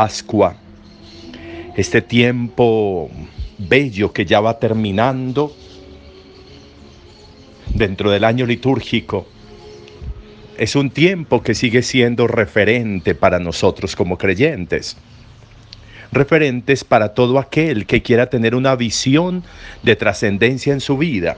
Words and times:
Pascua, 0.00 0.56
este 1.76 2.00
tiempo 2.00 3.10
bello 3.58 4.14
que 4.14 4.24
ya 4.24 4.40
va 4.40 4.58
terminando 4.58 5.54
dentro 7.74 8.10
del 8.10 8.24
año 8.24 8.46
litúrgico, 8.46 9.26
es 10.56 10.74
un 10.74 10.88
tiempo 10.88 11.42
que 11.42 11.54
sigue 11.54 11.82
siendo 11.82 12.26
referente 12.26 13.14
para 13.14 13.38
nosotros 13.40 13.94
como 13.94 14.16
creyentes. 14.16 14.96
Referentes 16.12 16.82
para 16.82 17.12
todo 17.12 17.38
aquel 17.38 17.84
que 17.84 18.00
quiera 18.00 18.30
tener 18.30 18.54
una 18.54 18.76
visión 18.76 19.44
de 19.82 19.96
trascendencia 19.96 20.72
en 20.72 20.80
su 20.80 20.96
vida, 20.96 21.36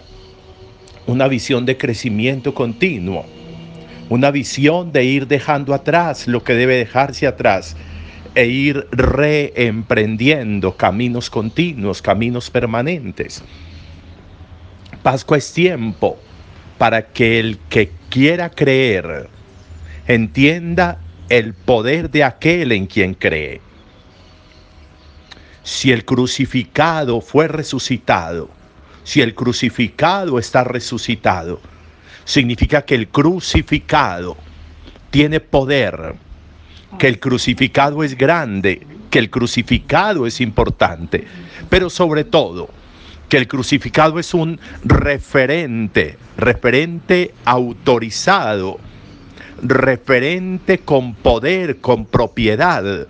una 1.09 1.27
visión 1.27 1.67
de 1.67 1.77
crecimiento 1.77 2.55
continuo, 2.55 3.27
una 4.09 4.31
visión 4.31 4.93
de 4.93 5.03
ir 5.03 5.27
dejando 5.27 5.75
atrás 5.75 6.29
lo 6.29 6.45
que 6.45 6.55
debe 6.55 6.77
dejarse 6.77 7.27
atrás 7.27 7.75
e 8.35 8.47
ir 8.47 8.87
reemprendiendo 8.91 10.77
caminos 10.77 11.29
continuos, 11.29 12.01
caminos 12.01 12.51
permanentes. 12.51 13.43
Pascua 15.03 15.39
es 15.39 15.53
tiempo 15.53 16.19
para 16.79 17.09
que 17.09 17.39
el 17.39 17.59
que 17.69 17.93
quiera 18.09 18.51
creer 18.51 19.29
entienda 20.07 20.99
el 21.29 21.55
poder 21.55 22.11
de 22.11 22.25
aquel 22.25 22.73
en 22.73 22.87
quien 22.87 23.15
cree. 23.15 23.61
Si 25.63 25.93
el 25.93 26.05
crucificado 26.05 27.21
fue 27.21 27.49
resucitado, 27.49 28.51
si 29.05 29.21
el 29.21 29.35
crucificado 29.35 30.39
está 30.39 30.65
resucitado, 30.65 31.61
significa 32.25 32.83
que 32.83 32.95
el 32.95 33.09
crucificado 33.09 34.37
tiene 35.11 35.41
poder 35.41 36.17
que 36.99 37.09
el 37.09 37.21
crucificado 37.21 38.05
es 38.05 38.17
grande, 38.17 38.87
que 39.11 39.19
el 39.19 39.31
crucificado 39.31 40.27
es 40.27 40.41
importante, 40.41 41.27
pero 41.69 41.91
sobre 41.91 42.25
todo 42.25 42.71
que 43.29 43.39
el 43.39 43.49
crucificado 43.49 44.19
es 44.19 44.35
un 44.35 44.61
referente, 44.85 46.19
referente 46.37 47.35
autorizado, 47.45 48.79
referente 49.63 50.79
con 50.81 51.15
poder, 51.15 51.79
con 51.79 52.05
propiedad, 52.05 53.07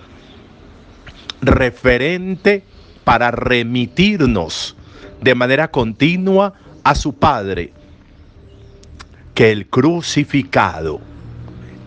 referente 1.41 2.62
para 3.05 3.33
remitirnos 3.33 4.77
de 5.20 5.34
manera 5.34 5.70
continua 5.70 6.55
a 6.84 6.94
su 6.94 7.14
Padre, 7.14 7.72
que 9.34 9.50
el 9.50 9.67
crucificado 9.67 11.00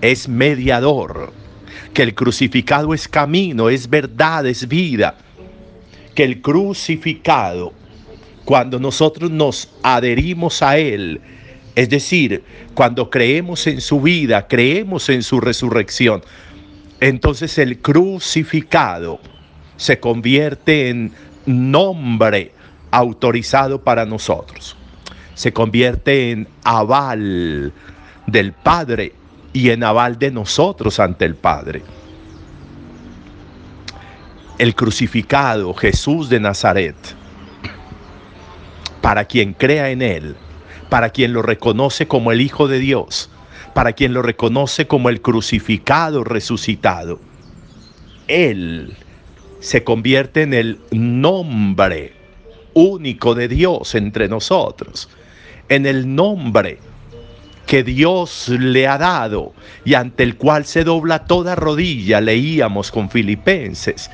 es 0.01 0.27
mediador 0.27 1.31
que 1.93 2.03
el 2.03 2.13
crucificado 2.13 2.93
es 2.93 3.07
camino, 3.07 3.69
es 3.69 3.89
verdad, 3.89 4.45
es 4.45 4.67
vida, 4.67 5.15
que 6.13 6.23
el 6.23 6.41
crucificado, 6.41 7.73
cuando 8.45 8.79
nosotros 8.79 9.31
nos 9.31 9.69
adherimos 9.83 10.61
a 10.61 10.77
Él, 10.77 11.21
es 11.75 11.89
decir, 11.89 12.43
cuando 12.73 13.09
creemos 13.09 13.67
en 13.67 13.81
su 13.81 13.99
vida, 14.01 14.47
creemos 14.47 15.09
en 15.09 15.23
su 15.23 15.39
resurrección, 15.39 16.23
entonces 17.01 17.57
el 17.57 17.79
crucificado 17.79 19.19
se 19.77 19.99
convierte 19.99 20.89
en 20.89 21.11
nombre 21.45 22.51
autorizado 22.91 23.81
para 23.81 24.05
nosotros. 24.05 24.77
Se 25.33 25.51
convierte 25.51 26.31
en 26.31 26.47
aval 26.63 27.73
del 28.25 28.53
Padre 28.53 29.11
y 29.55 29.69
en 29.69 29.85
aval 29.85 30.19
de 30.19 30.31
nosotros 30.31 30.99
ante 30.99 31.23
el 31.23 31.35
Padre. 31.35 31.81
El 34.57 34.75
crucificado 34.75 35.73
Jesús 35.73 36.27
de 36.27 36.41
Nazaret, 36.41 36.97
para 39.01 39.23
quien 39.23 39.53
crea 39.53 39.91
en 39.91 40.01
Él, 40.01 40.35
para 40.89 41.09
quien 41.09 41.31
lo 41.31 41.41
reconoce 41.41 42.05
como 42.05 42.33
el 42.33 42.41
Hijo 42.41 42.67
de 42.67 42.79
Dios, 42.79 43.29
para 43.73 43.93
quien 43.93 44.13
lo 44.13 44.21
reconoce 44.21 44.87
como 44.87 45.07
el 45.07 45.21
crucificado 45.21 46.25
resucitado, 46.25 47.21
Él 48.27 48.97
se 49.61 49.85
convierte 49.85 50.41
en 50.41 50.53
el 50.53 50.81
nombre 50.91 52.11
único 52.73 53.35
de 53.35 53.47
Dios 53.47 53.95
entre 53.95 54.27
nosotros, 54.27 55.07
en 55.69 55.85
el 55.85 56.13
nombre 56.13 56.79
que 57.65 57.83
Dios 57.83 58.49
le 58.49 58.87
ha 58.87 58.97
dado 58.97 59.53
y 59.83 59.95
ante 59.95 60.23
el 60.23 60.37
cual 60.37 60.65
se 60.65 60.83
dobla 60.83 61.25
toda 61.25 61.55
rodilla, 61.55 62.21
leíamos 62.21 62.91
con 62.91 63.09
Filipenses, 63.09 64.09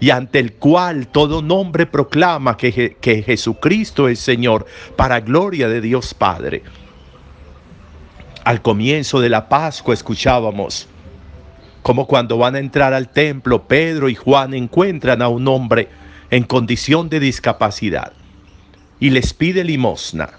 y 0.00 0.10
ante 0.10 0.38
el 0.38 0.54
cual 0.54 1.08
todo 1.08 1.42
nombre 1.42 1.86
proclama 1.86 2.56
que, 2.56 2.96
que 3.00 3.22
Jesucristo 3.22 4.08
es 4.08 4.18
Señor, 4.18 4.66
para 4.96 5.20
gloria 5.20 5.68
de 5.68 5.80
Dios 5.80 6.14
Padre. 6.14 6.62
Al 8.44 8.62
comienzo 8.62 9.20
de 9.20 9.28
la 9.28 9.48
Pascua 9.48 9.92
escuchábamos 9.92 10.88
como 11.82 12.06
cuando 12.06 12.36
van 12.36 12.54
a 12.54 12.58
entrar 12.58 12.92
al 12.92 13.08
templo, 13.08 13.66
Pedro 13.66 14.08
y 14.08 14.14
Juan 14.14 14.54
encuentran 14.54 15.22
a 15.22 15.28
un 15.28 15.48
hombre 15.48 15.88
en 16.30 16.44
condición 16.44 17.08
de 17.08 17.20
discapacidad 17.20 18.12
y 18.98 19.10
les 19.10 19.32
pide 19.32 19.64
limosna. 19.64 20.30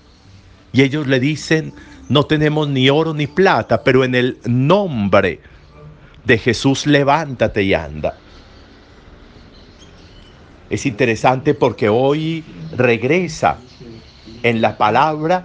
Y 0.72 0.84
ellos 0.84 1.08
le 1.08 1.20
dicen, 1.20 1.74
no 2.10 2.26
tenemos 2.26 2.68
ni 2.68 2.90
oro 2.90 3.14
ni 3.14 3.28
plata, 3.28 3.84
pero 3.84 4.04
en 4.04 4.16
el 4.16 4.40
nombre 4.46 5.40
de 6.24 6.38
Jesús 6.38 6.86
levántate 6.86 7.64
y 7.64 7.74
anda. 7.74 8.18
Es 10.70 10.86
interesante 10.86 11.54
porque 11.54 11.90
hoy 11.90 12.44
regresa 12.78 13.58
en 14.44 14.62
la 14.62 14.78
palabra, 14.78 15.44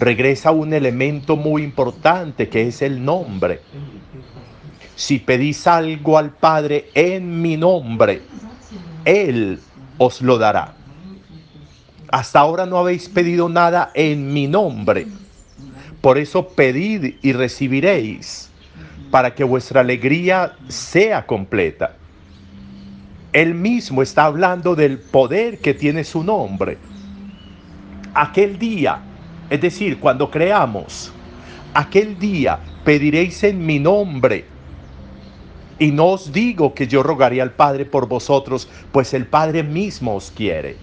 regresa 0.00 0.50
un 0.50 0.72
elemento 0.72 1.36
muy 1.36 1.62
importante 1.62 2.48
que 2.48 2.68
es 2.68 2.82
el 2.82 3.04
nombre. 3.04 3.60
Si 4.96 5.20
pedís 5.20 5.66
algo 5.66 6.18
al 6.18 6.30
Padre 6.30 6.90
en 6.94 7.40
mi 7.40 7.56
nombre, 7.56 8.22
Él 9.04 9.60
os 9.98 10.20
lo 10.20 10.38
dará. 10.38 10.74
Hasta 12.10 12.40
ahora 12.40 12.66
no 12.66 12.78
habéis 12.78 13.08
pedido 13.08 13.48
nada 13.48 13.92
en 13.94 14.32
mi 14.32 14.48
nombre. 14.48 15.06
Por 16.00 16.16
eso 16.18 16.48
pedid 16.48 17.16
y 17.22 17.32
recibiréis, 17.32 18.50
para 19.10 19.34
que 19.34 19.42
vuestra 19.42 19.80
alegría 19.80 20.52
sea 20.68 21.26
completa. 21.26 21.96
Él 23.32 23.54
mismo 23.54 24.02
está 24.02 24.24
hablando 24.24 24.74
del 24.74 24.98
poder 24.98 25.58
que 25.58 25.74
tiene 25.74 26.04
su 26.04 26.22
nombre. 26.22 26.78
Aquel 28.14 28.58
día, 28.58 29.00
es 29.50 29.60
decir, 29.60 29.98
cuando 29.98 30.30
creamos, 30.30 31.12
aquel 31.74 32.18
día 32.18 32.58
pediréis 32.84 33.42
en 33.44 33.64
mi 33.64 33.78
nombre. 33.78 34.44
Y 35.80 35.90
no 35.90 36.06
os 36.06 36.32
digo 36.32 36.74
que 36.74 36.86
yo 36.86 37.02
rogaré 37.02 37.40
al 37.40 37.52
Padre 37.52 37.84
por 37.84 38.08
vosotros, 38.08 38.68
pues 38.92 39.14
el 39.14 39.26
Padre 39.26 39.62
mismo 39.62 40.14
os 40.14 40.30
quiere. 40.30 40.76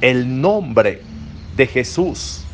El 0.00 0.40
nombre 0.40 1.00
de 1.56 1.66
Jesús 1.66 2.44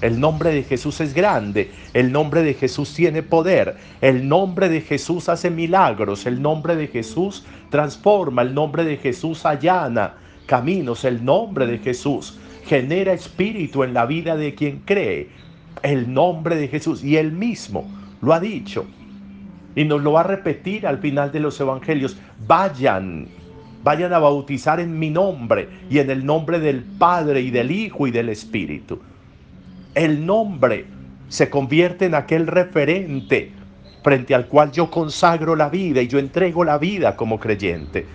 el 0.00 0.20
nombre 0.20 0.52
de 0.52 0.62
Jesús 0.64 1.00
es 1.00 1.14
grande, 1.14 1.70
el 1.92 2.12
nombre 2.12 2.42
de 2.42 2.54
Jesús 2.54 2.92
tiene 2.94 3.22
poder, 3.22 3.76
el 4.00 4.28
nombre 4.28 4.68
de 4.68 4.80
Jesús 4.80 5.28
hace 5.28 5.50
milagros, 5.50 6.26
el 6.26 6.42
nombre 6.42 6.76
de 6.76 6.88
Jesús 6.88 7.44
transforma, 7.70 8.42
el 8.42 8.54
nombre 8.54 8.84
de 8.84 8.96
Jesús 8.96 9.46
allana 9.46 10.14
caminos, 10.46 11.04
el 11.04 11.24
nombre 11.24 11.66
de 11.66 11.78
Jesús 11.78 12.38
genera 12.66 13.12
espíritu 13.12 13.82
en 13.82 13.94
la 13.94 14.06
vida 14.06 14.36
de 14.36 14.54
quien 14.54 14.80
cree, 14.84 15.28
el 15.82 16.12
nombre 16.12 16.56
de 16.56 16.68
Jesús 16.68 17.02
y 17.02 17.16
él 17.16 17.32
mismo 17.32 17.88
lo 18.20 18.32
ha 18.32 18.40
dicho 18.40 18.86
y 19.74 19.84
nos 19.84 20.02
lo 20.02 20.12
va 20.12 20.20
a 20.20 20.24
repetir 20.24 20.86
al 20.86 20.98
final 20.98 21.32
de 21.32 21.40
los 21.40 21.58
evangelios, 21.60 22.16
vayan 22.46 23.28
vayan 23.82 24.14
a 24.14 24.18
bautizar 24.18 24.80
en 24.80 24.98
mi 24.98 25.10
nombre 25.10 25.68
y 25.90 25.98
en 25.98 26.10
el 26.10 26.24
nombre 26.24 26.58
del 26.58 26.82
Padre 26.82 27.42
y 27.42 27.50
del 27.50 27.70
Hijo 27.70 28.06
y 28.06 28.10
del 28.10 28.30
Espíritu 28.30 28.98
el 29.94 30.26
nombre 30.26 30.86
se 31.28 31.50
convierte 31.50 32.06
en 32.06 32.14
aquel 32.14 32.46
referente 32.46 33.52
frente 34.02 34.34
al 34.34 34.46
cual 34.46 34.70
yo 34.70 34.90
consagro 34.90 35.56
la 35.56 35.68
vida 35.68 36.02
y 36.02 36.08
yo 36.08 36.18
entrego 36.18 36.64
la 36.64 36.78
vida 36.78 37.16
como 37.16 37.40
creyente. 37.40 38.06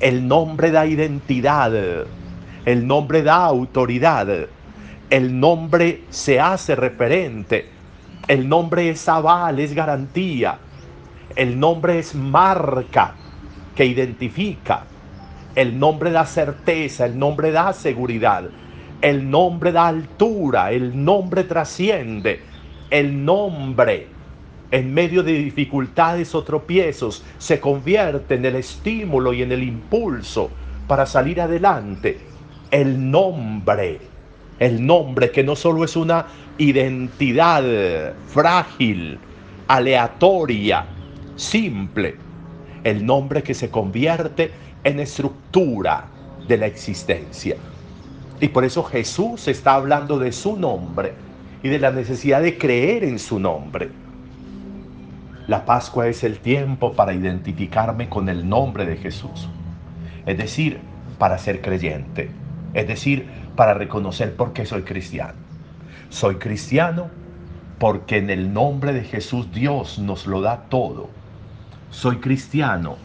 El 0.00 0.26
nombre 0.26 0.70
da 0.70 0.84
identidad, 0.84 1.72
el 2.64 2.86
nombre 2.86 3.22
da 3.22 3.44
autoridad, 3.46 4.28
el 5.08 5.40
nombre 5.40 6.02
se 6.10 6.38
hace 6.40 6.74
referente, 6.74 7.68
el 8.28 8.48
nombre 8.48 8.90
es 8.90 9.08
aval, 9.08 9.60
es 9.60 9.74
garantía, 9.74 10.58
el 11.36 11.58
nombre 11.58 11.98
es 11.98 12.14
marca 12.14 13.14
que 13.74 13.86
identifica, 13.86 14.84
el 15.54 15.78
nombre 15.78 16.10
da 16.10 16.26
certeza, 16.26 17.06
el 17.06 17.18
nombre 17.18 17.52
da 17.52 17.72
seguridad. 17.72 18.44
El 19.02 19.28
nombre 19.28 19.72
da 19.72 19.88
altura, 19.88 20.70
el 20.70 21.04
nombre 21.04 21.42
trasciende, 21.42 22.40
el 22.88 23.24
nombre 23.24 24.06
en 24.70 24.94
medio 24.94 25.24
de 25.24 25.32
dificultades 25.32 26.34
o 26.36 26.44
tropiezos, 26.44 27.24
se 27.36 27.58
convierte 27.58 28.36
en 28.36 28.44
el 28.46 28.54
estímulo 28.54 29.32
y 29.32 29.42
en 29.42 29.50
el 29.50 29.64
impulso 29.64 30.50
para 30.86 31.04
salir 31.04 31.40
adelante. 31.40 32.18
El 32.70 33.10
nombre, 33.10 34.00
el 34.60 34.86
nombre 34.86 35.32
que 35.32 35.42
no 35.42 35.56
solo 35.56 35.84
es 35.84 35.96
una 35.96 36.26
identidad 36.56 38.14
frágil, 38.28 39.18
aleatoria, 39.66 40.86
simple, 41.34 42.14
el 42.84 43.04
nombre 43.04 43.42
que 43.42 43.52
se 43.52 43.68
convierte 43.68 44.52
en 44.84 45.00
estructura 45.00 46.06
de 46.46 46.56
la 46.56 46.66
existencia. 46.66 47.56
Y 48.40 48.48
por 48.48 48.64
eso 48.64 48.82
Jesús 48.82 49.46
está 49.48 49.74
hablando 49.74 50.18
de 50.18 50.32
su 50.32 50.56
nombre 50.56 51.14
y 51.62 51.68
de 51.68 51.78
la 51.78 51.90
necesidad 51.92 52.42
de 52.42 52.58
creer 52.58 53.04
en 53.04 53.18
su 53.18 53.38
nombre. 53.38 53.90
La 55.46 55.64
Pascua 55.64 56.08
es 56.08 56.24
el 56.24 56.38
tiempo 56.38 56.92
para 56.92 57.14
identificarme 57.14 58.08
con 58.08 58.28
el 58.28 58.48
nombre 58.48 58.86
de 58.86 58.96
Jesús. 58.96 59.48
Es 60.26 60.38
decir, 60.38 60.78
para 61.18 61.38
ser 61.38 61.60
creyente. 61.60 62.30
Es 62.74 62.86
decir, 62.86 63.26
para 63.56 63.74
reconocer 63.74 64.34
por 64.34 64.52
qué 64.52 64.66
soy 64.66 64.82
cristiano. 64.82 65.34
Soy 66.10 66.36
cristiano 66.36 67.08
porque 67.78 68.18
en 68.18 68.30
el 68.30 68.52
nombre 68.52 68.92
de 68.92 69.02
Jesús 69.02 69.52
Dios 69.52 69.98
nos 69.98 70.26
lo 70.26 70.40
da 70.40 70.64
todo. 70.68 71.08
Soy 71.90 72.18
cristiano 72.18 72.96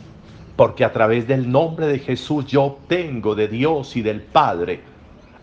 porque 0.55 0.83
a 0.83 0.91
través 0.91 1.27
del 1.27 1.51
nombre 1.51 1.87
de 1.87 1.99
Jesús 1.99 2.45
yo 2.47 2.63
obtengo 2.63 3.35
de 3.35 3.47
Dios 3.47 3.95
y 3.95 4.01
del 4.01 4.21
Padre 4.21 4.81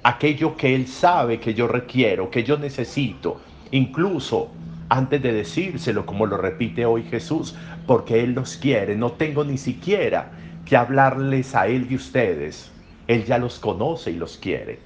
aquello 0.05 0.55
que 0.56 0.75
Él 0.75 0.87
sabe 0.87 1.41
que 1.41 1.55
yo 1.55 1.67
requiero, 1.67 2.31
que 2.31 2.45
yo 2.45 2.59
necesito, 2.59 3.41
incluso 3.73 4.51
antes 4.91 5.21
de 5.23 5.33
decírselo, 5.33 6.05
como 6.05 6.27
lo 6.27 6.37
repite 6.37 6.85
hoy 6.85 7.05
Jesús, 7.05 7.56
porque 7.87 8.23
Él 8.23 8.35
los 8.35 8.56
quiere. 8.56 8.97
No 8.97 9.12
tengo 9.12 9.45
ni 9.45 9.59
siquiera 9.59 10.31
que 10.67 10.77
hablarles 10.77 11.55
a 11.55 11.67
Él 11.67 11.89
de 11.89 11.97
ustedes. 11.97 12.71
Él 13.09 13.25
ya 13.25 13.39
los 13.39 13.59
conoce 13.59 14.11
y 14.11 14.17
los 14.17 14.37
quiere. 14.37 14.79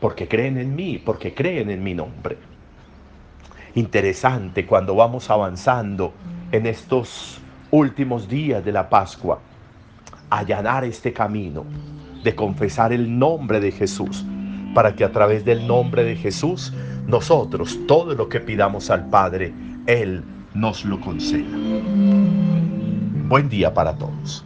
Porque 0.00 0.28
creen 0.28 0.58
en 0.58 0.74
mí, 0.74 1.02
porque 1.04 1.34
creen 1.34 1.70
en 1.70 1.82
mi 1.82 1.94
nombre. 1.94 2.38
Interesante 3.74 4.64
cuando 4.64 4.94
vamos 4.94 5.28
avanzando 5.28 6.14
en 6.52 6.66
estos 6.66 7.40
últimos 7.72 8.28
días 8.28 8.64
de 8.64 8.72
la 8.72 8.88
Pascua, 8.88 9.40
allanar 10.30 10.84
este 10.84 11.12
camino 11.12 11.64
de 12.26 12.34
confesar 12.34 12.92
el 12.92 13.20
nombre 13.20 13.60
de 13.60 13.70
Jesús, 13.70 14.24
para 14.74 14.96
que 14.96 15.04
a 15.04 15.12
través 15.12 15.44
del 15.44 15.64
nombre 15.64 16.02
de 16.02 16.16
Jesús 16.16 16.72
nosotros 17.06 17.78
todo 17.86 18.16
lo 18.16 18.28
que 18.28 18.40
pidamos 18.40 18.90
al 18.90 19.08
Padre, 19.08 19.54
Él 19.86 20.24
nos 20.52 20.84
lo 20.84 21.00
conceda. 21.00 21.56
Buen 23.28 23.48
día 23.48 23.72
para 23.72 23.94
todos. 23.94 24.44